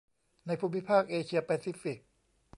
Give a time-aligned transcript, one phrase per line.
[0.47, 1.97] ในภูมิภาคเอเชียแปซิฟิก